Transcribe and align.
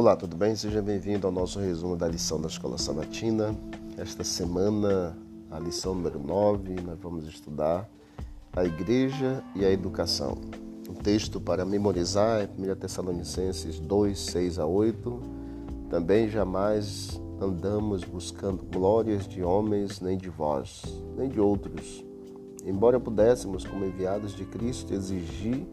Olá, 0.00 0.16
tudo 0.16 0.34
bem? 0.34 0.56
Seja 0.56 0.80
bem-vindo 0.80 1.26
ao 1.26 1.30
nosso 1.30 1.58
resumo 1.58 1.94
da 1.94 2.08
lição 2.08 2.40
da 2.40 2.48
Escola 2.48 2.78
Sabatina. 2.78 3.54
Esta 3.98 4.24
semana, 4.24 5.14
a 5.50 5.58
lição 5.58 5.94
número 5.94 6.18
9, 6.18 6.76
nós 6.80 6.98
vamos 6.98 7.26
estudar 7.26 7.86
a 8.50 8.64
Igreja 8.64 9.44
e 9.54 9.62
a 9.62 9.70
Educação. 9.70 10.38
O 10.88 10.94
texto 10.94 11.38
para 11.38 11.66
memorizar 11.66 12.40
é 12.40 12.48
1 12.48 12.76
Tessalonicenses 12.76 13.78
2, 13.78 14.18
6 14.18 14.58
a 14.58 14.64
8. 14.64 15.20
Também 15.90 16.30
jamais 16.30 17.20
andamos 17.38 18.02
buscando 18.02 18.64
glórias 18.72 19.28
de 19.28 19.42
homens, 19.42 20.00
nem 20.00 20.16
de 20.16 20.30
vós, 20.30 20.82
nem 21.14 21.28
de 21.28 21.38
outros. 21.38 22.02
Embora 22.64 22.98
pudéssemos, 22.98 23.66
como 23.66 23.84
enviados 23.84 24.34
de 24.34 24.46
Cristo, 24.46 24.94
exigir 24.94 25.68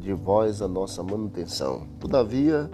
de 0.00 0.14
vós 0.14 0.62
a 0.62 0.68
nossa 0.68 1.02
manutenção. 1.02 1.86
Todavia, 2.00 2.70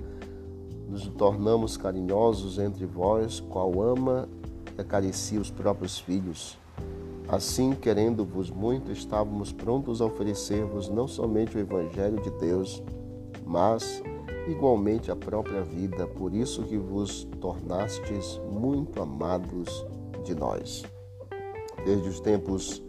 nos 0.95 1.09
tornamos 1.09 1.77
carinhosos 1.77 2.57
entre 2.57 2.87
vós, 2.87 3.41
qual 3.41 3.83
ama 3.83 4.29
e 4.79 4.81
acaricia 4.81 5.41
os 5.41 5.51
próprios 5.51 5.99
filhos. 5.99 6.57
Assim, 7.27 7.73
querendo-vos 7.75 8.49
muito, 8.49 8.93
estávamos 8.93 9.53
prontos 9.53 10.01
a 10.01 10.05
oferecer-vos 10.05 10.89
não 10.89 11.09
somente 11.09 11.57
o 11.57 11.61
Evangelho 11.61 12.23
de 12.23 12.31
Deus, 12.39 12.81
mas 13.45 14.01
igualmente 14.47 15.11
a 15.11 15.17
própria 15.17 15.63
vida, 15.63 16.07
por 16.07 16.33
isso 16.33 16.63
que 16.63 16.79
vos 16.79 17.25
tornastes 17.41 18.41
muito 18.53 19.03
amados 19.03 19.85
de 20.23 20.33
nós. 20.37 20.85
Desde 21.85 22.09
os 22.09 22.21
tempos 22.21 22.81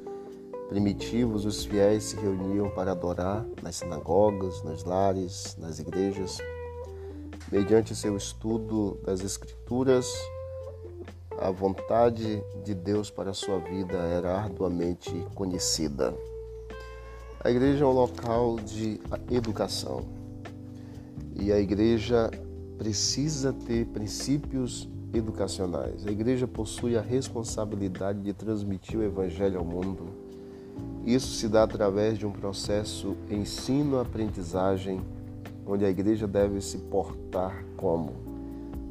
primitivos, 0.69 1.43
os 1.43 1.65
fiéis 1.65 2.03
se 2.03 2.17
reuniam 2.17 2.69
para 2.69 2.91
adorar 2.91 3.43
nas 3.63 3.77
sinagogas, 3.77 4.61
nos 4.61 4.83
lares, 4.83 5.57
nas 5.59 5.79
igrejas. 5.79 6.37
Mediante 7.51 7.95
seu 7.95 8.17
estudo 8.17 8.99
das 9.05 9.21
Escrituras, 9.21 10.11
a 11.37 11.51
vontade 11.51 12.43
de 12.63 12.73
Deus 12.73 13.11
para 13.11 13.29
a 13.29 13.33
sua 13.35 13.59
vida 13.59 13.97
era 13.97 14.35
arduamente 14.35 15.11
conhecida. 15.35 16.15
A 17.43 17.51
igreja 17.51 17.83
é 17.83 17.87
um 17.87 17.91
local 17.91 18.55
de 18.55 18.99
educação 19.29 20.03
e 21.35 21.51
a 21.51 21.59
igreja 21.59 22.31
precisa 22.79 23.53
ter 23.53 23.85
princípios 23.87 24.89
educacionais. 25.13 26.07
A 26.07 26.11
igreja 26.11 26.47
possui 26.47 26.97
a 26.97 27.01
responsabilidade 27.01 28.21
de 28.21 28.33
transmitir 28.33 28.99
o 28.99 29.03
evangelho 29.03 29.59
ao 29.59 29.65
mundo. 29.65 30.07
Isso 31.05 31.35
se 31.35 31.47
dá 31.47 31.61
através 31.61 32.17
de 32.17 32.25
um 32.25 32.31
processo 32.31 33.15
ensino-aprendizagem, 33.29 34.99
onde 35.65 35.85
a 35.85 35.89
igreja 35.89 36.27
deve 36.27 36.61
se 36.61 36.77
portar 36.77 37.65
como 37.75 38.13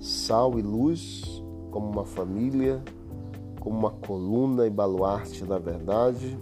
sal 0.00 0.58
e 0.58 0.62
luz 0.62 1.42
como 1.70 1.90
uma 1.90 2.04
família, 2.04 2.80
como 3.58 3.76
uma 3.76 3.90
coluna 3.90 4.64
e 4.64 4.70
baluarte 4.70 5.44
da 5.44 5.58
verdade 5.58 6.38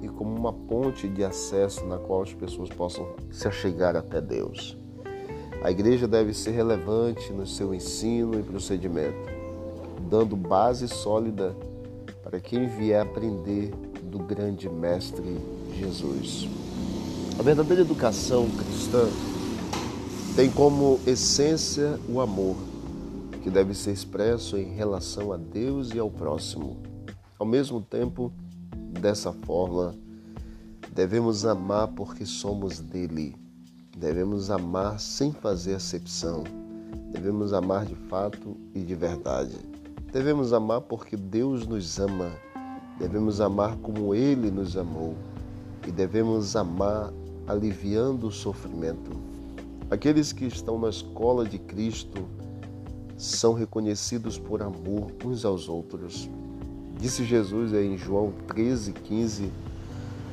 e 0.00 0.08
como 0.08 0.36
uma 0.36 0.52
ponte 0.52 1.08
de 1.08 1.24
acesso 1.24 1.84
na 1.84 1.98
qual 1.98 2.22
as 2.22 2.32
pessoas 2.32 2.68
possam 2.68 3.08
se 3.30 3.48
achegar 3.48 3.96
até 3.96 4.20
Deus. 4.20 4.78
A 5.64 5.70
igreja 5.72 6.06
deve 6.06 6.32
ser 6.32 6.52
relevante 6.52 7.32
no 7.32 7.44
seu 7.44 7.74
ensino 7.74 8.38
e 8.38 8.42
procedimento, 8.44 9.28
dando 10.08 10.36
base 10.36 10.86
sólida 10.86 11.56
para 12.22 12.38
quem 12.38 12.68
vier 12.68 13.02
aprender 13.02 13.72
do 14.04 14.20
grande 14.20 14.68
Mestre 14.68 15.38
Jesus. 15.74 16.48
A 17.36 17.42
verdadeira 17.42 17.82
educação 17.82 18.48
cristã 18.50 19.08
tem 20.38 20.48
como 20.48 21.00
essência 21.04 21.98
o 22.08 22.20
amor 22.20 22.54
que 23.42 23.50
deve 23.50 23.74
ser 23.74 23.90
expresso 23.90 24.56
em 24.56 24.72
relação 24.72 25.32
a 25.32 25.36
Deus 25.36 25.92
e 25.92 25.98
ao 25.98 26.08
próximo. 26.08 26.76
Ao 27.36 27.44
mesmo 27.44 27.82
tempo, 27.82 28.32
dessa 29.00 29.32
forma, 29.32 29.96
devemos 30.92 31.44
amar 31.44 31.88
porque 31.88 32.24
somos 32.24 32.78
dele. 32.78 33.34
Devemos 33.96 34.48
amar 34.48 35.00
sem 35.00 35.32
fazer 35.32 35.74
acepção. 35.74 36.44
Devemos 37.10 37.52
amar 37.52 37.84
de 37.84 37.96
fato 37.96 38.56
e 38.72 38.78
de 38.78 38.94
verdade. 38.94 39.56
Devemos 40.12 40.52
amar 40.52 40.82
porque 40.82 41.16
Deus 41.16 41.66
nos 41.66 41.98
ama. 41.98 42.30
Devemos 42.96 43.40
amar 43.40 43.76
como 43.78 44.14
Ele 44.14 44.52
nos 44.52 44.76
amou. 44.76 45.16
E 45.84 45.90
devemos 45.90 46.54
amar 46.54 47.12
aliviando 47.48 48.28
o 48.28 48.30
sofrimento. 48.30 49.37
Aqueles 49.90 50.32
que 50.32 50.44
estão 50.44 50.78
na 50.78 50.90
escola 50.90 51.46
de 51.46 51.58
Cristo 51.58 52.28
são 53.16 53.54
reconhecidos 53.54 54.38
por 54.38 54.62
amor 54.62 55.10
uns 55.24 55.46
aos 55.46 55.66
outros. 55.66 56.28
Disse 57.00 57.24
Jesus 57.24 57.72
em 57.72 57.96
João 57.96 58.30
13, 58.48 58.92
15 58.92 59.50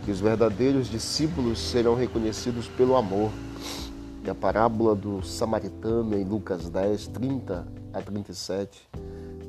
que 0.03 0.11
os 0.11 0.19
verdadeiros 0.19 0.87
discípulos 0.87 1.57
serão 1.57 1.95
reconhecidos 1.95 2.67
pelo 2.67 2.97
amor. 2.97 3.31
E 4.25 4.29
a 4.29 4.35
parábola 4.35 4.93
do 4.93 5.23
samaritano 5.23 6.17
em 6.17 6.25
Lucas 6.25 6.69
10, 6.69 7.07
30 7.07 7.65
a 7.93 8.01
37 8.01 8.89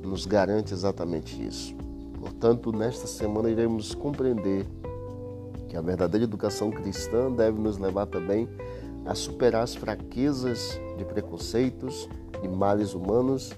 nos 0.04 0.24
garante 0.24 0.72
exatamente 0.72 1.44
isso. 1.44 1.74
Portanto, 2.20 2.70
nesta 2.70 3.08
semana 3.08 3.50
iremos 3.50 3.92
compreender 3.92 4.66
que 5.68 5.76
a 5.76 5.80
verdadeira 5.80 6.24
educação 6.24 6.70
cristã 6.70 7.30
deve 7.30 7.58
nos 7.60 7.76
levar 7.76 8.06
também 8.06 8.48
a 8.48 8.85
superar 9.14 9.62
as 9.62 9.74
fraquezas 9.74 10.80
de 10.96 11.04
preconceitos 11.04 12.08
e 12.42 12.48
males 12.48 12.94
humanos 12.94 13.52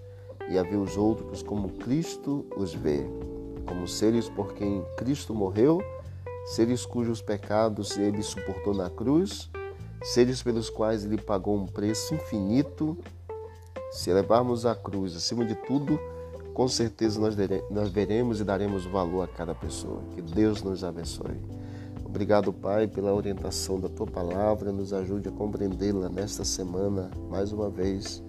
e 0.48 0.58
a 0.58 0.62
ver 0.62 0.76
os 0.76 0.96
outros 0.96 1.42
como 1.42 1.70
Cristo 1.70 2.46
os 2.56 2.74
vê, 2.74 3.04
como 3.66 3.86
seres 3.86 4.28
por 4.28 4.54
quem 4.54 4.84
Cristo 4.96 5.34
morreu, 5.34 5.82
seres 6.46 6.86
cujos 6.86 7.20
pecados 7.20 7.96
ele 7.96 8.22
suportou 8.22 8.74
na 8.74 8.88
cruz, 8.88 9.50
seres 10.02 10.42
pelos 10.42 10.70
quais 10.70 11.04
ele 11.04 11.18
pagou 11.18 11.56
um 11.56 11.66
preço 11.66 12.14
infinito. 12.14 12.96
Se 13.90 14.12
levarmos 14.12 14.66
a 14.66 14.74
cruz 14.74 15.16
acima 15.16 15.44
de 15.44 15.54
tudo, 15.54 15.98
com 16.54 16.68
certeza 16.68 17.20
nós 17.70 17.90
veremos 17.90 18.40
e 18.40 18.44
daremos 18.44 18.84
valor 18.84 19.22
a 19.22 19.28
cada 19.28 19.54
pessoa. 19.54 20.02
Que 20.14 20.22
Deus 20.22 20.62
nos 20.62 20.82
abençoe. 20.84 21.36
Obrigado, 22.08 22.54
Pai, 22.54 22.88
pela 22.88 23.12
orientação 23.12 23.78
da 23.78 23.88
tua 23.88 24.06
palavra. 24.06 24.72
Nos 24.72 24.94
ajude 24.94 25.28
a 25.28 25.32
compreendê-la 25.32 26.08
nesta 26.08 26.42
semana, 26.42 27.10
mais 27.28 27.52
uma 27.52 27.68
vez, 27.68 28.22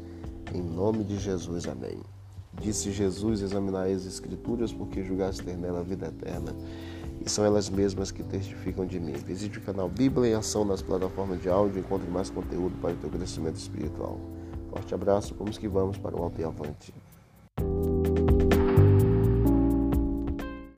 em 0.53 0.61
nome 0.61 1.05
de 1.05 1.17
Jesus. 1.17 1.65
Amém. 1.65 2.01
Disse 2.61 2.91
Jesus: 2.91 3.41
Examinai 3.41 3.93
as 3.93 4.05
Escrituras, 4.05 4.73
porque 4.73 5.01
julgaste 5.01 5.43
ter 5.43 5.57
nela 5.57 5.79
a 5.79 5.83
vida 5.83 6.07
eterna. 6.07 6.53
E 7.25 7.29
são 7.29 7.45
elas 7.45 7.69
mesmas 7.69 8.11
que 8.11 8.21
testificam 8.21 8.85
de 8.85 8.99
mim. 8.99 9.13
Visite 9.13 9.59
o 9.59 9.61
canal 9.61 9.87
Bíblia 9.87 10.31
em 10.31 10.33
Ação 10.33 10.65
nas 10.65 10.81
plataformas 10.81 11.41
de 11.41 11.49
áudio 11.49 11.77
e 11.77 11.79
encontre 11.79 12.09
mais 12.11 12.29
conteúdo 12.29 12.75
para 12.81 12.91
o 12.91 12.97
teu 12.97 13.09
crescimento 13.09 13.55
espiritual. 13.55 14.19
Forte 14.69 14.93
abraço, 14.93 15.33
vamos 15.39 15.57
que 15.57 15.69
vamos 15.69 15.97
para 15.97 16.17
o 16.17 16.21
alto 16.21 16.39
e 16.39 16.43
avante. 16.43 16.93